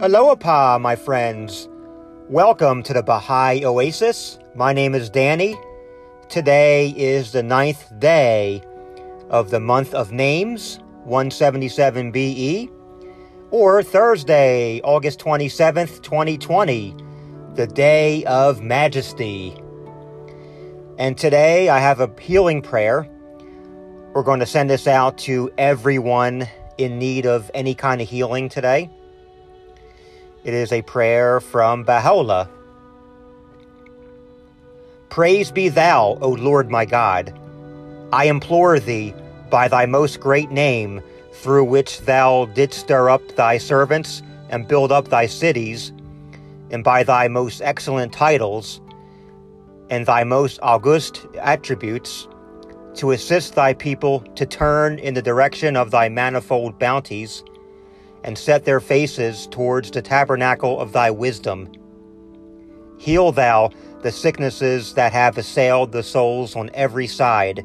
[0.00, 1.68] Aloha, my friends.
[2.28, 4.38] Welcome to the Baha'i Oasis.
[4.54, 5.58] My name is Danny.
[6.28, 8.62] Today is the ninth day
[9.28, 12.70] of the month of names, 177 BE,
[13.50, 16.94] or Thursday, August 27th, 2020,
[17.56, 19.52] the day of majesty.
[20.96, 23.08] And today I have a healing prayer.
[24.14, 26.46] We're going to send this out to everyone
[26.76, 28.92] in need of any kind of healing today.
[30.44, 32.48] It is a prayer from Baha'u'llah.
[35.08, 37.36] Praise be thou, O Lord my God.
[38.12, 39.14] I implore thee
[39.50, 44.92] by thy most great name, through which thou didst stir up thy servants and build
[44.92, 45.92] up thy cities,
[46.70, 48.80] and by thy most excellent titles
[49.90, 52.28] and thy most august attributes,
[52.94, 57.42] to assist thy people to turn in the direction of thy manifold bounties
[58.28, 61.66] and set their faces towards the tabernacle of thy wisdom.
[62.98, 63.70] Heal thou
[64.02, 67.64] the sicknesses that have assailed the souls on every side,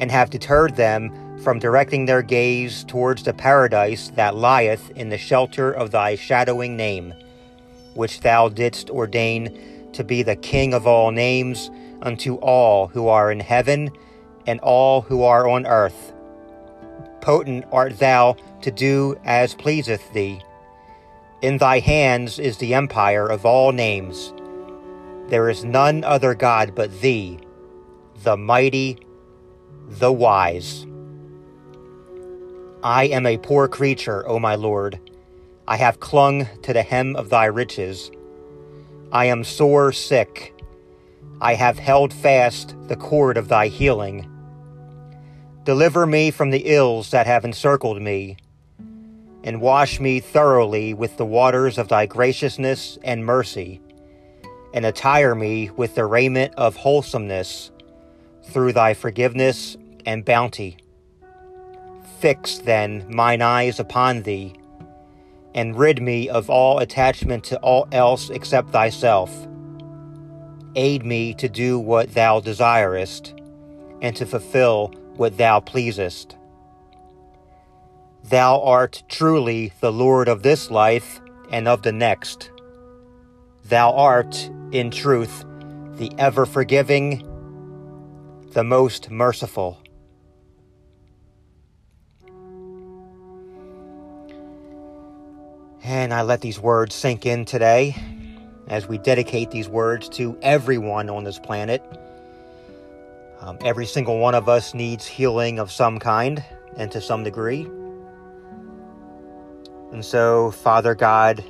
[0.00, 5.16] and have deterred them from directing their gaze towards the paradise that lieth in the
[5.16, 7.14] shelter of thy shadowing name,
[7.94, 9.56] which thou didst ordain
[9.92, 11.70] to be the King of all names
[12.02, 13.92] unto all who are in heaven
[14.48, 16.12] and all who are on earth.
[17.26, 20.40] Potent art thou to do as pleaseth thee.
[21.42, 24.32] In thy hands is the empire of all names.
[25.26, 27.40] There is none other God but thee,
[28.22, 29.00] the mighty,
[29.88, 30.86] the wise.
[32.84, 35.00] I am a poor creature, O my Lord.
[35.66, 38.08] I have clung to the hem of thy riches.
[39.10, 40.54] I am sore sick.
[41.40, 44.30] I have held fast the cord of thy healing.
[45.66, 48.36] Deliver me from the ills that have encircled me,
[49.42, 53.80] and wash me thoroughly with the waters of thy graciousness and mercy,
[54.72, 57.72] and attire me with the raiment of wholesomeness
[58.44, 59.76] through thy forgiveness
[60.06, 60.76] and bounty.
[62.20, 64.54] Fix then mine eyes upon thee,
[65.52, 69.48] and rid me of all attachment to all else except thyself.
[70.76, 73.34] Aid me to do what thou desirest,
[74.00, 76.36] and to fulfill what thou pleasest.
[78.24, 82.50] Thou art truly the Lord of this life and of the next.
[83.64, 85.44] Thou art, in truth,
[85.96, 87.22] the ever forgiving,
[88.52, 89.78] the most merciful.
[95.84, 97.94] And I let these words sink in today
[98.66, 101.80] as we dedicate these words to everyone on this planet
[103.46, 106.44] um, every single one of us needs healing of some kind
[106.76, 107.62] and to some degree.
[109.92, 111.44] And so, Father God,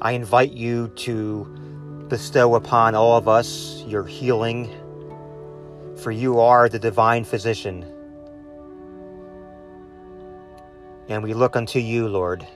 [0.00, 4.70] I invite you to bestow upon all of us your healing,
[5.96, 7.84] for you are the divine physician.
[11.08, 12.46] And we look unto you, Lord.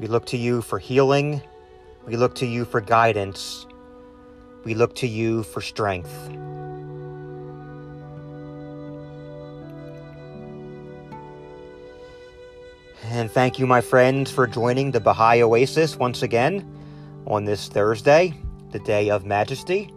[0.00, 1.42] We look to you for healing.
[2.06, 3.66] We look to you for guidance.
[4.68, 6.14] We look to you for strength.
[13.04, 16.70] And thank you, my friends, for joining the Baha'i Oasis once again
[17.26, 18.34] on this Thursday,
[18.72, 19.90] the day of majesty,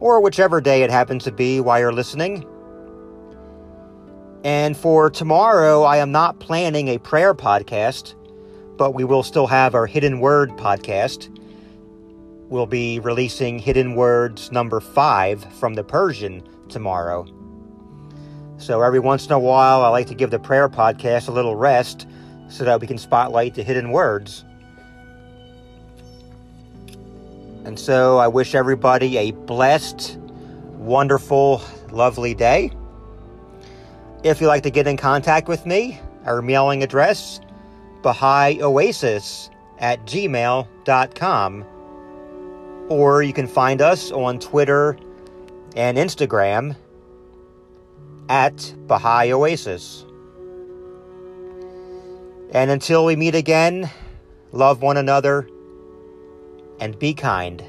[0.00, 2.46] or whichever day it happens to be while you're listening.
[4.44, 8.14] And for tomorrow, I am not planning a prayer podcast,
[8.78, 11.28] but we will still have our Hidden Word podcast
[12.54, 17.26] We'll be releasing Hidden Words number five from the Persian tomorrow.
[18.58, 21.56] So every once in a while, I like to give the prayer podcast a little
[21.56, 22.06] rest
[22.48, 24.44] so that we can spotlight the hidden words.
[27.64, 30.16] And so I wish everybody a blessed,
[30.78, 31.60] wonderful,
[31.90, 32.70] lovely day.
[34.22, 37.40] If you'd like to get in contact with me, our mailing address,
[38.02, 39.50] BahaiOasis
[39.80, 41.64] at gmail.com
[42.88, 44.96] or you can find us on Twitter
[45.76, 46.76] and Instagram
[48.28, 50.04] at Baha'i Oasis.
[52.52, 53.90] And until we meet again,
[54.52, 55.48] love one another
[56.78, 57.64] and be kind.